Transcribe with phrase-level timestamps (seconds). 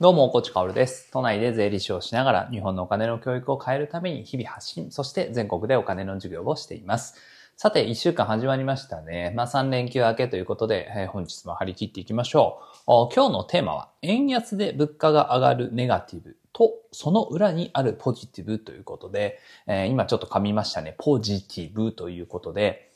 [0.00, 1.10] どうも、コーチカオルです。
[1.10, 7.16] 都内で税理士をしながら日本のお金の教育を変えるために日々発信、そして全国でお金の授業をしています。
[7.56, 9.32] さて、一週間始まりましたね。
[9.34, 13.12] まあ、3連休明けということで、えー本日も張り切っていきましょう。
[13.12, 20.94] 今日のテーマは、円安で物価が上がるネガティブと、その裏にあるポジティブということで、えー今ちょっと噛みましたね。
[20.98, 22.92] ポジティブということで、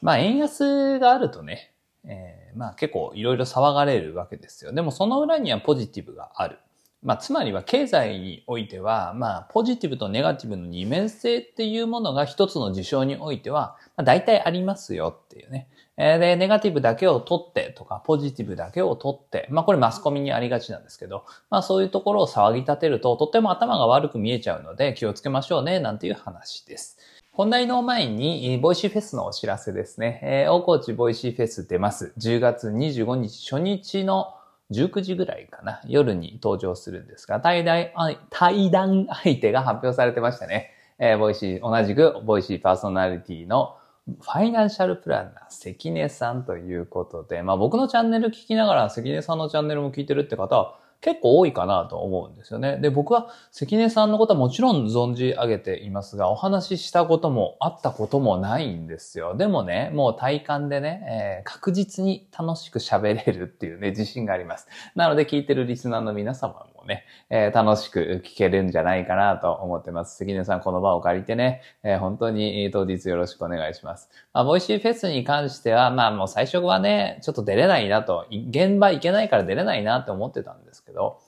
[0.00, 1.74] まあ、円安があるとね、
[2.06, 4.72] えーまあ結構いろいろ騒がれるわけですよ。
[4.72, 6.58] でもその裏にはポジティブがある。
[7.02, 15.68] まあつまりは経済においては、まあポジティブとネガティブの二面性っていうものが一つの事象においては、まあ、大体ありますよっていうね。
[15.96, 26.98] で、ネガティブだけを取ってとか、ポジティブだけを取って、まあこれマスコミにありがちなんですけど、まあそういうところを騒ぎ立てると、とっても頭が悪く見えちゃうので気をつけましょうね、なんていう話です。
[27.36, 30.20] 本題の前に、ボイシーフェスのお知らせですね。
[30.22, 32.14] えー、大河内ボイシーフェス出ます。
[32.16, 34.32] 10月25日初日の
[34.70, 35.82] 19時ぐらいかな。
[35.86, 37.90] 夜に登場するんですが、対談、
[38.30, 40.70] 対談相手が発表されてましたね。
[40.98, 43.76] えーボイシー、同じくボイシーパーソナリティの
[44.22, 52.78] ファイナンシャルプランナー、関根さんということで、まあ僕のチャンネル聞きながら関根さんのチャンネルも聞いてるって方は結構多いかなと思うんですよね。
[52.78, 59.36] で、僕は関根さんのことはもちろん存じ上げていますが、お話ししたこともあったこともないんですよ。
[59.36, 64.68] でもね、もう体感でね、えー確実に楽しく喋れるっていうね、自信があります。
[64.94, 70.16] なので聞いてるリスナーの皆様もね、えー楽しく聞けるんじゃないかなと思ってます。
[70.16, 74.08] 関根さん、この場を借りてね、えー本当に当日よろしくお願いします。
[74.32, 81.18] まあ、ボイシーフェスに関しては、まあもう最初はね、ちょっと出れないなと、現場行けないから出れないなって思ってたんですけど、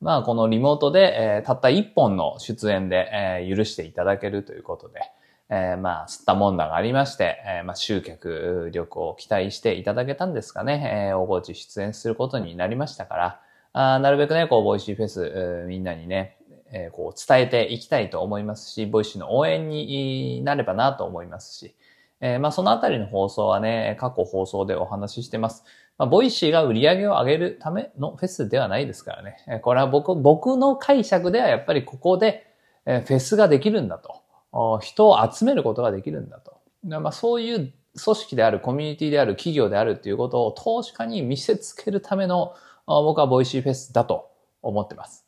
[0.00, 5.00] まあこのリモートで、えーたった一本の出演で、えー許していただけるということで、
[5.50, 13.40] えーまあ、すったもんだがありまして、えーまあ、集客力を期待していただけたんですかね、えー、大河内出演することになりましたから、
[13.72, 16.38] あなるべくね、こう、ボイシーフェス、みんなにね、
[16.72, 21.74] えーこう、伝えていきたいと思いますし、ボイシーの応援になればなと思いますし、
[22.20, 25.64] えーまあ、そのあたりの放送はね、過去放送でお話ししてます。
[25.96, 29.60] まあ、ボイシーが売り上げを上げるためのフェスではないですからね。
[29.62, 32.46] これは僕、僕の解釈ではやっぱりここで、
[32.84, 34.80] フェスができるんだと。
[34.80, 36.58] 人を集めることができるんだと。
[36.82, 37.72] まあ、そういう
[38.02, 42.54] 組織である、コミュニティである、企業であるっていうことを投資家に見せつけるための、
[42.86, 44.30] 僕はボイシーフェスだと
[44.62, 45.24] 思ってます。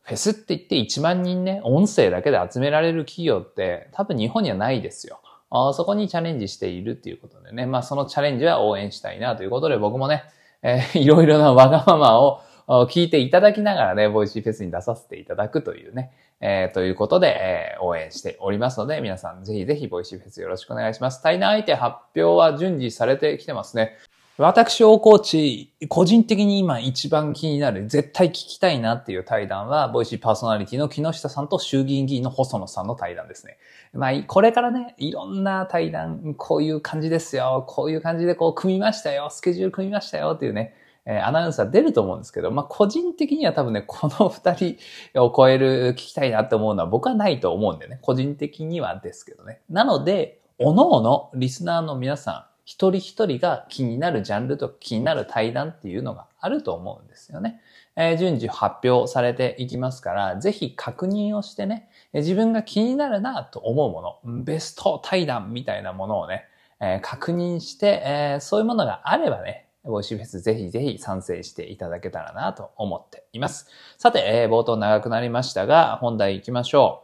[0.00, 5.20] フェスって言って1万人ね、音声だけで集められる企業って多分日本にはないですよ。
[5.50, 10.24] そこにチャレンジしているっていうことでね、まあそのチャレンジは応援したいなということで僕もね、
[10.62, 21.22] えー いろいろなわがままを聞いていただきながらね、ボイシーフェスに出させていただくというね、えーということで、えー応援しておりますので、皆さんぜひぜひボイシーフェスよろしくお願いします。
[21.22, 23.96] 対談相手発表は順次されてきてますね。
[24.36, 33.58] 私、大コーチ、個人的に今一番気になる、絶対聞きたいなっていう対談は、ボイシーパーソナリティの木下さんと衆議院議員の細野さんの対談ですね。
[33.92, 40.74] まあ、これからね、いろんな対談、こういう感じですよ、こういう感じでこう組みましたよ、スケジュール組みましたよっていうね、
[41.06, 44.76] えアナウンサー出ると思うんですけど、まあ、個人的には多分ね、この二人
[45.22, 49.60] を超える聞きたいなって思うのは僕はないと思うんでね、個人的にはですけどね。
[49.70, 57.60] なので、おのおのリスナーの皆さん、一人一人が気になるジャンルと気になる対談っていうのがあると思うんですよね。
[57.96, 66.46] えー順次発表されていきますから、ぜひ確認をしてね、自分が気になるなと思うもの、ベスト対談みたいなものをね、
[66.80, 73.68] えー確認して、えーそういうものがあればね、ボイシーフェスぜひぜひ参戦していただけたらなと思っています。
[73.98, 77.02] さて、えー冒頭長くなりましたが、本題行きましょ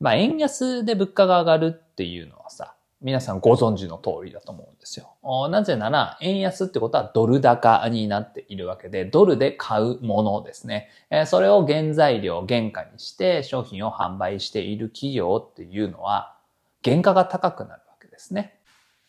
[0.00, 0.04] う。
[0.04, 2.73] まあ、円安で物価が上がるっていうのはさ、
[3.04, 5.14] 皆さんご存知の通りだと思うんですよ。
[5.50, 10.88] なぜなら、円安ってことはドル高になっているわけで、ドルで買うものですね。
[11.26, 16.34] それを原材料、原価にして商品を販売している企業っていうのは、
[16.82, 18.58] 原価が高くなるわけですね。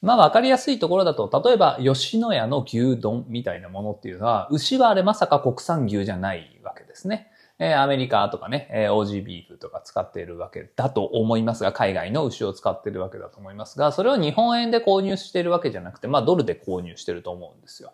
[0.01, 7.31] まあわかりやすいところだと、例えば吉野家の牛丼みたいなものっていうのは、牛はあれまさか国産牛じゃないわけですね。
[7.57, 17.93] えアメリカとかね、えー OG ビーフとか使っているわけだと思いますが、海外の牛を使っているわけだと思いますが、それを日本円で購入しているわけじゃなくて、まあドルで購入していると思うんですよ。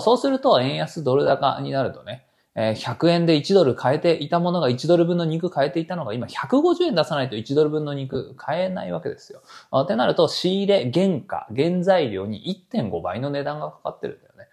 [0.00, 9.42] そうすると、円安ドル高になるとね、え100円で1ドル買えていたものが1ドル分の肉買えていたのが今150円出さないと1ドル分の肉買えないわけですよ。
[9.76, 14.48] ってなると仕入れ、原価、原材料に1.5倍の値段がかかってるんだよね。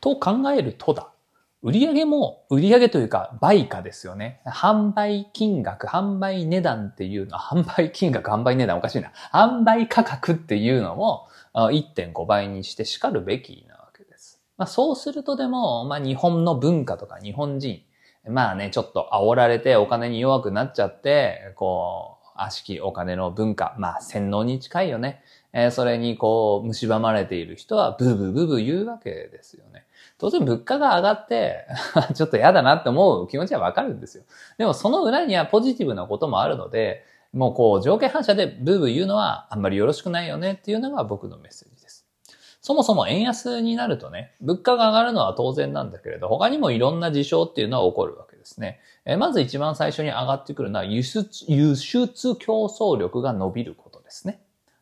[0.00, 1.10] と考えるとだ。
[1.66, 4.40] 売上も、売上というか、売価ですよね。
[4.46, 9.10] 販売金額、販売値段っていうのは、販売金額、販売値段おかしいな。
[9.32, 14.40] 販売価格っていうのも1.5倍にして叱るべきなわけです。
[14.56, 17.82] まあ、そうするとでも、まあ、日本の文化とか日本人、
[18.28, 25.20] まあね、ちょっと煽られてお金に弱くなっちゃって、こう、悪しきお金の文化、まあ洗脳に近いよね。
[25.52, 29.85] えー、それにこう、蝕まれている人はブーブーブーブー言うわけですよね。
[30.18, 31.66] 当然物価が上がって
[32.14, 34.24] ちょっと嫌だなって思う気持ちはわかるんですよ。
[34.58, 42.06] でもその裏にはポジティブなこともあるので、もうこう条件反射でブーブー言うのはあんまりよろしくないよねっていうのが僕のメッセージです。
[42.62, 48.80] そもそも円安になるとね、物価が上がるのは当然なんだけれど、他にもいろんな事象っていうのは起こるわけですね。
[49.04, 54.40] えまず一番最初に上がってくるのは輸出、輸出競争力が伸びることですね。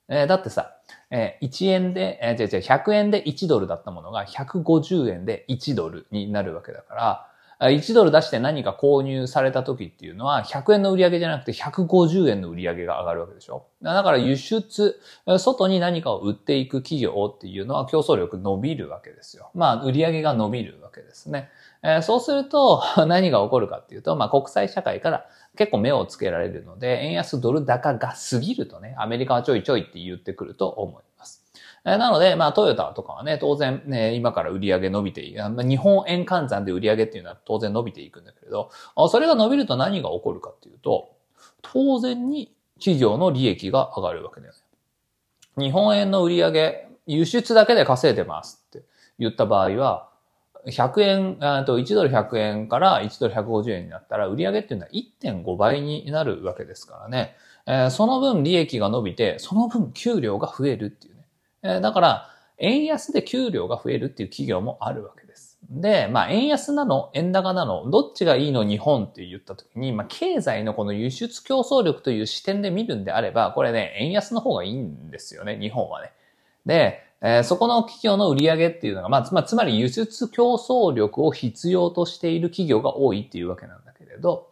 [0.08, 0.73] えだってさ、
[1.14, 7.30] え1円で、えー、違う違う、100円で1ドルだったものが150円で1ドルになるわけだから、
[7.60, 13.66] 1ドル出して何か購入された時っていうのは、100円の売り上げじゃなくて150円の売り上げが上がるわけでしょ。
[13.80, 15.00] だから輸出、
[15.38, 19.50] 外に何かを売っていく企業っていうのは競争力伸びるわけですよ。
[19.54, 21.48] まあ、売り上げが伸びるわけですね。
[21.84, 25.26] えそうすると 何が起こるかっていうと、まあ、国際社会から
[25.56, 31.44] 結構目をつけられるので、円安ドル高が過ぎるとね、アメリカはちょいちょいって言ってくると思います。
[31.84, 35.62] なので、まあ、トヨタとかはね、当然ね、今から売り上げ伸びていく。
[35.62, 38.70] 日本円換算で売り上げっていうのは当然伸びていくんだけれど、
[39.08, 41.10] それが伸びると何が起こるかっていうと、
[41.60, 44.58] 当然に企業の利益が上がるわけだよね。
[45.66, 48.86] 日本円の売り上げ、輸出だけで稼いでますって
[49.18, 50.08] 言った場合は、
[50.66, 57.36] 100円、と1ドル100円から1ドル150円になったら、売上っていうのは1.5倍になるわけですからね。
[57.66, 61.26] えー、その分利益が伸びて、その分給料が増えるっていうね。
[61.62, 65.58] えー、だから、円安で給料が増えるっていう企業もあるわけです。
[65.68, 76.12] で、まあ、円安なの、円高なの、どっちがいいの日本って言った時に、まあ、経済のこの輸出競争力という視点で見るんであれば、これね、円安の方がいいんですよね、日本はね。
[76.66, 84.50] で、えー、そこの企業の売り上げっていうのが、まあ、つまり輸出競争力を必要としている企業が多いっていうわけなんだけれど、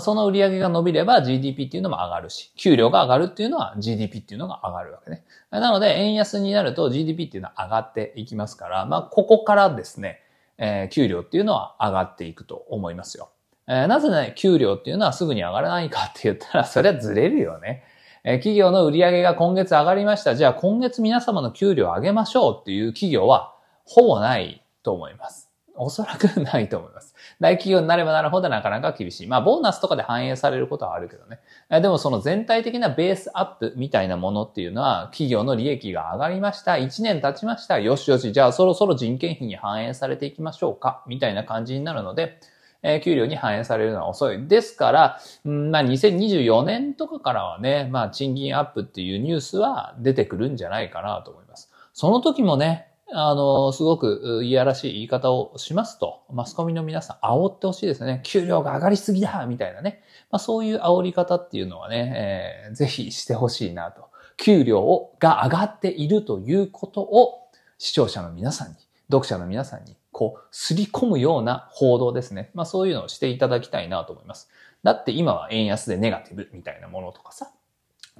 [0.00, 5.22] その売り上げが伸びれば GDP っていうのも上がるし、給料が上がるっていうのは GDP っていうのが上がるわけね。
[5.50, 10.22] なので、円安になると GDP っていうのは上がっていきますから、まあ、ここからですね、
[10.56, 13.28] えー、給料っていうのは上がっていくと思いますよ。
[13.68, 17.84] えー、なぜね、給料っていうのはすぐに上がらないかって言ったら、それはずれるよね。
[18.26, 20.34] え企業の売上が今月上がりました。
[20.34, 23.54] じゃあ今月皆様の給料を上げましょうっていう企業は
[23.84, 25.50] ほぼないと思います。
[25.76, 27.14] おそらくないと思います。
[27.40, 29.26] 大企業になればなるほどなかなか厳しい。
[29.26, 31.40] まあ、ボーナスとかで反映されることはあるけどね。
[31.82, 36.74] でもその全体的なベースアップみたいなものっていうのは、企業の利益が上がりました。
[36.74, 37.78] 1年経ちました。
[37.80, 38.32] よしよし。
[38.32, 41.02] じゃあそろそろ人件費に反映されていきましょうか。
[41.06, 42.38] みたいな感じになるので、
[42.84, 44.46] え給料に反映されるのは遅い。
[44.46, 51.70] ですから、んまあ、2024年とかからはね、まあ、賃金アップっていうニュースは出てくるんじゃないかなと思います。
[51.94, 58.20] その時もね、あの、すごくいやらしい言い方をしますと、マスコミの皆さん煽ってほしいですね。
[58.24, 60.02] 給料が上がりすぎだみたいなね。
[60.30, 64.10] まあ、そういう煽り方っていうのはね、えー、ぜひしてほしいなと。
[64.36, 67.48] 給料が上がっているということを
[67.78, 68.74] 視聴者の皆さんに、
[69.10, 72.50] 読者の皆さんにこう、すり込むような報道ですね。
[72.54, 74.48] まあそういうのをしていただきたいなと思います。
[74.82, 77.50] だって今は円安でネガティブみたいなものとかさ、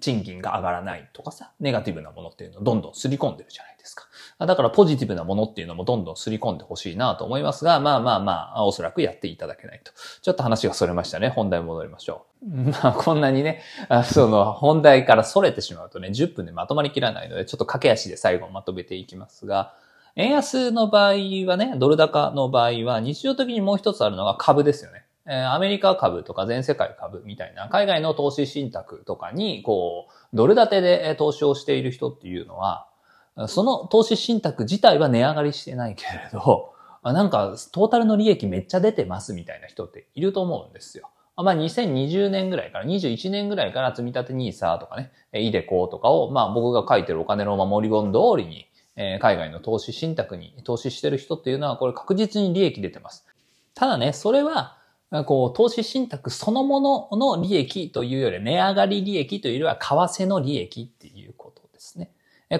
[0.01, 4.07] 賃金が上がらないとかさ、ネガティブなものっていうのをどんどんすり込んでるじゃないですか。
[4.45, 9.93] だからポジティブなものっていうのもどんどんすり込んでほしいなと思いますが、まあまあまあ、おそらくやっていただけないと。
[10.21, 11.29] ちょっと話が逸れましたね。
[11.29, 12.47] 本題戻りましょう。
[12.83, 13.63] まあこんなにね、
[14.13, 19.75] その本題から逸れてしまうとね、10分でまとまりきらないので、ちょっと駆け足で最後まとめていきますが、
[20.17, 21.13] 円安の場合
[21.47, 25.05] はね、ドル高の場合は、日常的にもう一つあるのが株ですよね。
[25.27, 32.87] アメリカ株とか全世界株みたいな海外の投資信託とかに、こう、ドル建てで投資をしている人っていうのは、
[33.49, 41.11] その投資信託自体は値上がりしてないけれど、なんかトータルの利益めっちゃ出てますみたいな人っていると思うんですよ。
[41.37, 53.27] まあ2020年ぐらいから、21年ぐらいから積み立て NISA とかね、イデコとかを、まあ僕が書いてるお金の守り本通りに、え海外の投資信託に投資してる人っていうのは、これ確実に利益出てます。
[53.75, 54.79] ただね、それは、
[55.27, 62.11] こう、投資信託そのものの利益というより、値上がり利益というよりは、為替の利益っていうことですね。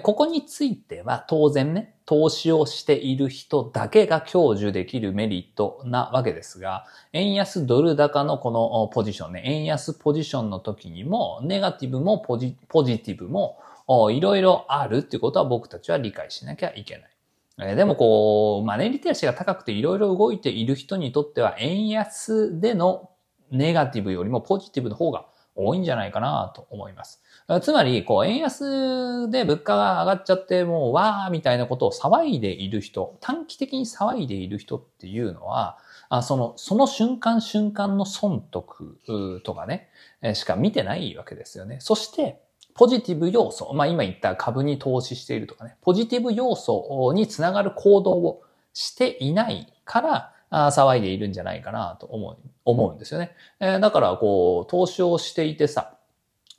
[0.03, 17.15] ここについては、当然ね、投資をしている人だけが享受できるメリットなわけですが、円安ドル高のこのポジションね、円安ポジションの時にも、ネガティブもポジポジティブも、いろいろあるっていうことは僕たちは理解しなきゃいけない。
[17.61, 23.11] えでもこう、マネーリテラシーが高くていろいろ動いている人にとっては、円安での
[23.51, 25.25] ネガティブよりもポジティブの方が
[25.55, 27.21] 多いんじゃないかなと思います。
[27.61, 35.77] つまり、こう、円安で物価が上がっちゃって、もう、わーみたいなことを騒いでいる人、短期的に騒いでいる人っていうのは、
[36.09, 39.89] あその、その瞬間瞬間の損得とかね、
[40.33, 41.77] しか見てないわけですよね。
[41.79, 42.41] そして、
[42.75, 53.31] ポジティブ要素、まあ今言った株に投資しているとかね、ポジティブ要素につながる行動をしていないから、あ騒いでいるんじゃないかなと思う、思うんですよね。
[53.59, 55.97] えー、だから、こう、投資をしていてさ、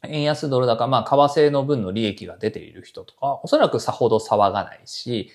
[0.09, 5.31] 円安ドル高、まあ、為替の分の利益が出ている人とか、おそらくさほど騒がないし、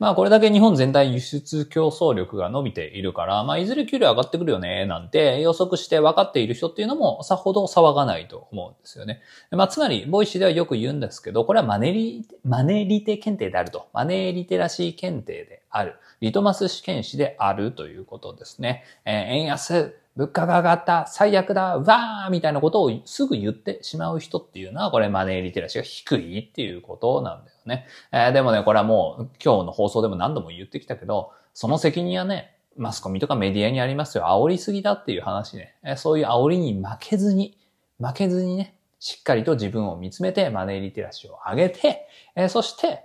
[0.00, 9.20] まあこれだけ日本全体輸出競争力が伸びているから、まあいずれ給料上がってくるよね、なんて予測して分かっている人っていうのもさほど騒がないと思うんですよね。
[9.50, 13.88] まあつまり、ボイシーではよく言うんですけど、これはマネリ、マネリテ検定であると。
[13.92, 15.96] マネリテラシー検定である。
[16.22, 18.84] リトマス試験紙であるということですね。
[19.04, 27.86] えー、円安、物価が上がった、最悪だ、わーみたいなことをすぐ言ってしまう人っていうのは、これマネーリテラシーが低いっていうことなんだよね。
[28.12, 34.24] えー、でもね、これはもう今日の放送でも何度も言ってきたけど、その責任はね、マスコミとかメディアにありますよ。
[34.24, 35.74] 煽りすぎだっていう話ね。
[35.82, 37.56] えー、そういう煽りに負けずに、
[37.98, 43.04] 負けずにね、しっかりと自分を見つめてマネーリテラシーを上げて、えー、そして、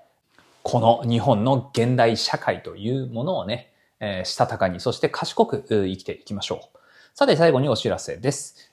[0.63, 6.77] この日本の現代社会というものをね、えー、したたかに、そして賢く生きていきましょう。
[7.13, 8.64] さて最後にお知らせです。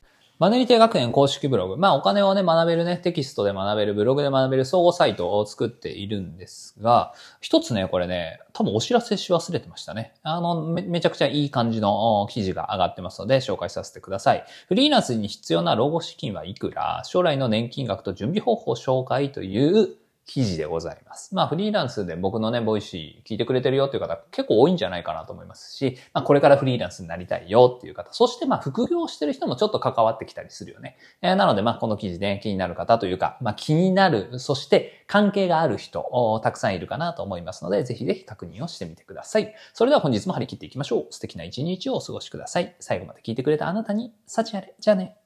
[0.42, 1.76] マネリテ学園公式ブログ。
[1.76, 10.14] まあお金をね、学べるね、テキストで学べる、ブログで学べる総合サイトを作っているんですが、一つね、これね、多分お知らせし忘れてましたね。
[10.24, 14.44] あの、めめちゃくちゃいい感じの記事が上がってますので、紹介させてください。
[14.66, 19.94] フリーランスに必要な老後資金はいくら将来の年金額と準備方法紹介という
[20.26, 21.34] 記事でございます。
[21.34, 30.96] まあフリーランスで僕のね、ボイシー聞いてくれてるよっていう方結構多いんじゃないかなと思いますし、まあこれからフリーランスになりたいよっていう方、そしてまあ副業してる人もちょっと関わってきたりするよね。
[31.22, 39.54] えー、なのでまあこの記事で気になる方というか、まあ気になる、そして関係がある人、たくさんいるかなと思いますので、ぜひぜひ確認をしてみてください。
[39.74, 41.06] それでは本日も張り切っていきましょう。
[41.10, 42.74] 素敵な一日をお過ごしください。
[42.80, 44.74] 最後まで聞いてくれたあなたに、幸あれ。
[44.78, 45.21] じゃあね。